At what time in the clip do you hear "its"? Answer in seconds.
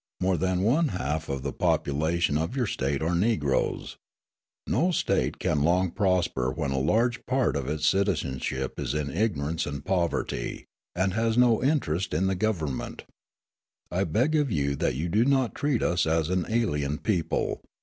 7.69-7.85